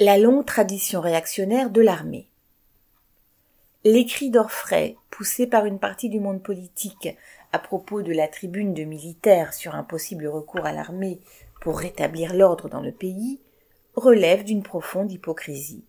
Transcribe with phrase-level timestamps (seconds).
[0.00, 2.26] La longue tradition réactionnaire de l'armée.
[3.84, 7.16] Les cris d'orfraie, poussés par une partie du monde politique
[7.52, 11.20] à propos de la tribune de militaires sur un possible recours à l'armée
[11.60, 13.38] pour rétablir l'ordre dans le pays,
[13.94, 15.84] relèvent d'une profonde hypocrisie.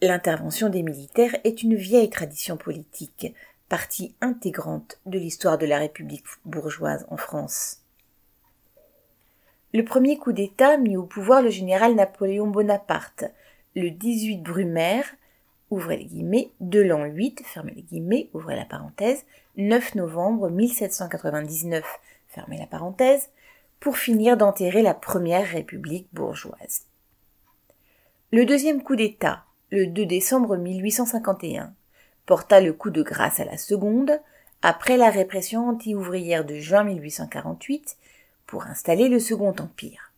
[0.00, 3.34] L'intervention des militaires est une vieille tradition politique,
[3.68, 7.78] partie intégrante de l'histoire de la République bourgeoise en France.
[9.74, 13.24] Le premier coup d'État mit au pouvoir le général Napoléon Bonaparte,
[13.74, 15.04] le 18 Brumaire,
[15.70, 19.24] ouvrez les guillemets, de l'an 8, fermez les guillemets, ouvrez la parenthèse,
[19.56, 21.84] 9 novembre 1799,
[22.28, 23.28] fermez la parenthèse,
[23.80, 26.86] pour finir d'enterrer la première république bourgeoise.
[28.32, 31.74] Le deuxième coup d'État, le 2 décembre 1851,
[32.24, 34.20] porta le coup de grâce à la seconde,
[34.62, 37.96] après la répression anti-ouvrière de juin 1848
[38.46, 40.12] pour installer le Second Empire.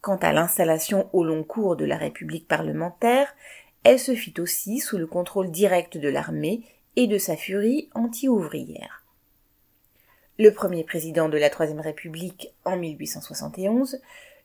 [0.00, 3.34] Quant à l'installation au long cours de la République parlementaire,
[3.84, 6.62] elle se fit aussi sous le contrôle direct de l'armée
[6.96, 9.02] et de sa furie anti-ouvrière.
[10.38, 14.00] Le premier président de la Troisième République en 1871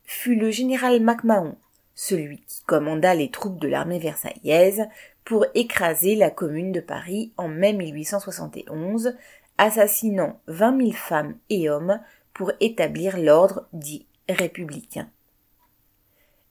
[0.05, 1.55] fut le général MacMahon,
[1.95, 4.87] celui qui commanda les troupes de l'armée versaillaise
[5.25, 9.15] pour écraser la commune de Paris en mai 1871,
[9.57, 11.99] assassinant vingt mille femmes et hommes
[12.33, 15.09] pour établir l'ordre dit républicain.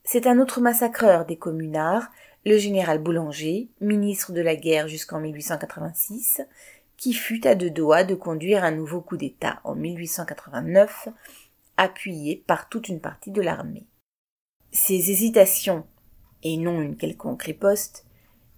[0.04, 2.10] C'est un autre massacreur des communards,
[2.44, 6.42] le général Boulanger, ministre de la guerre jusqu'en 1886,
[6.96, 11.08] qui fut à deux doigts de conduire un nouveau coup d'État en 1889,
[11.76, 13.86] appuyé par toute une partie de l'armée.
[14.72, 15.86] Ces hésitations,
[16.42, 18.04] et non une quelconque riposte,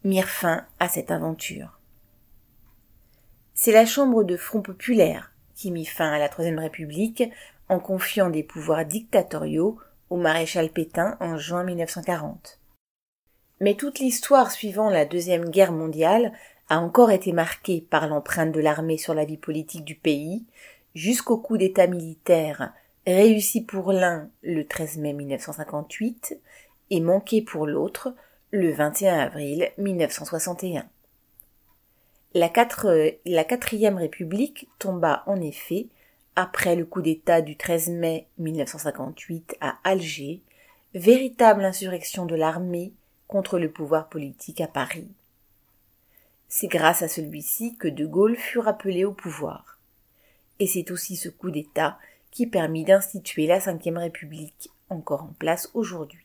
[0.04, 1.80] mirent fin à cette aventure.
[3.54, 5.31] C'est la Chambre de Front populaire
[5.70, 7.24] mit fin à la Troisième République
[7.68, 9.78] en confiant des pouvoirs dictatoriaux
[10.10, 12.58] au maréchal Pétain en juin 1940.
[13.60, 16.32] Mais toute l'histoire suivant la Deuxième Guerre mondiale
[16.68, 20.44] a encore été marquée par l'empreinte de l'armée sur la vie politique du pays,
[20.94, 22.72] jusqu'au coup d'État militaire
[23.06, 26.38] réussi pour l'un le 13 mai 1958
[26.90, 28.14] et manqué pour l'autre
[28.50, 30.84] le 21 avril 1961.
[32.34, 35.88] La, quatrième République tomba en effet
[36.34, 40.40] après le coup d'État du 13 mai 1958 à Alger,
[40.94, 42.92] véritable insurrection de l'armée
[43.28, 45.08] contre le pouvoir politique à Paris.
[46.48, 49.78] C'est grâce à celui-ci que De Gaulle fut rappelé au pouvoir.
[50.58, 51.98] Et c'est aussi ce coup d'État
[52.30, 56.24] qui permit d'instituer la Cinquième République, encore en place aujourd'hui.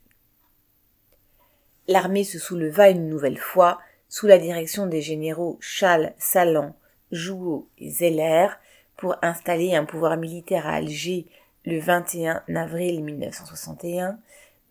[1.89, 3.79] L'armée se souleva une nouvelle fois
[4.09, 6.75] sous la direction des généraux Chal, Salan,
[7.11, 8.47] Jouot et Zeller
[8.95, 11.27] pour installer un pouvoir militaire à Alger
[11.65, 14.17] le 21 avril 1961,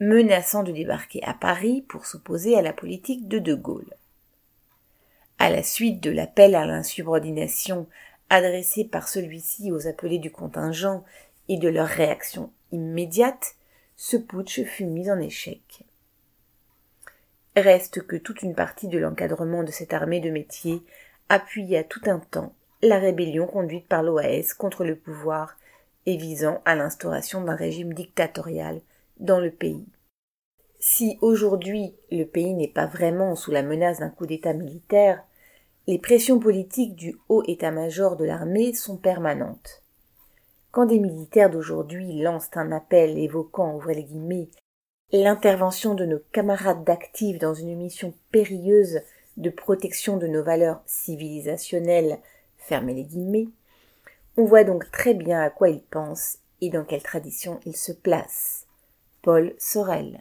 [0.00, 3.94] menaçant de débarquer à Paris pour s'opposer à la politique de De Gaulle.
[5.38, 7.86] À la suite de l'appel à l'insubordination
[8.30, 11.04] adressé par celui-ci aux appelés du contingent
[11.48, 13.54] et de leur réaction immédiate,
[13.97, 15.85] ce putsch fut mis en échec.
[17.56, 20.82] Reste que toute une partie de l'encadrement de cette armée de métier
[21.30, 22.52] appuyait à tout un temps
[22.82, 25.56] la rébellion conduite par l'OAS contre le pouvoir
[26.04, 28.82] et visant à l'instauration d'un régime dictatorial
[29.18, 29.86] dans le pays.
[30.78, 35.24] Si aujourd'hui le pays n'est pas vraiment sous la menace d'un coup d'État militaire,
[35.86, 39.82] les pressions politiques du haut état-major de l'armée sont permanentes.
[40.72, 44.48] Quand des militaires d'aujourd'hui lancent un appel évoquant, ouvrez les guillemets,
[45.12, 49.00] l'intervention de nos camarades d'actifs dans une mission périlleuse
[49.36, 52.18] de protection de nos valeurs civilisationnelles,
[52.58, 53.48] fermez les guillemets,
[54.36, 57.92] on voit donc très bien à quoi ils pensent et dans quelle tradition ils se
[57.92, 58.66] placent.
[59.22, 60.20] Paul Sorel.